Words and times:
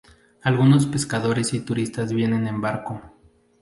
Algunos 0.41 0.87
pescadores 0.87 1.53
y 1.53 1.59
turistas 1.59 2.11
vienen 2.11 2.47
en 2.47 2.59
barco. 2.59 3.03